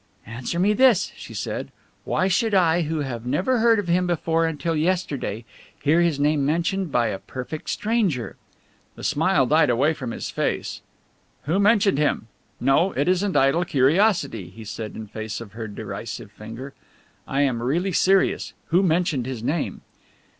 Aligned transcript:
"Answer 0.25 0.57
me 0.57 0.73
this," 0.73 1.11
she 1.15 1.35
said: 1.35 1.71
"why 2.05 2.27
should 2.27 2.55
I 2.55 2.81
who 2.81 3.01
have 3.01 3.23
never 3.27 3.59
heard 3.59 3.77
of 3.77 3.87
him 3.87 4.07
before 4.07 4.47
until 4.47 4.75
yesterday 4.75 5.45
hear 5.83 6.01
his 6.01 6.19
name 6.19 6.43
mentioned 6.43 6.91
by 6.91 7.09
a 7.09 7.19
perfect 7.19 7.69
stranger?" 7.69 8.35
The 8.95 9.03
smile 9.03 9.45
died 9.45 9.69
away 9.69 9.93
from 9.93 10.09
his 10.09 10.31
face. 10.31 10.81
"Who 11.43 11.59
mentioned 11.59 11.99
him! 11.99 12.29
No, 12.59 12.93
it 12.93 13.07
isn't 13.07 13.37
idle 13.37 13.63
curiosity," 13.63 14.49
he 14.49 14.63
said 14.65 14.95
in 14.95 15.05
face 15.05 15.39
of 15.39 15.51
her 15.51 15.67
derisive 15.67 16.31
finger. 16.31 16.73
"I 17.27 17.41
am 17.41 17.61
really 17.61 17.91
serious. 17.91 18.53
Who 18.69 18.81
mentioned 18.81 19.27
his 19.27 19.43
name?" 19.43 19.81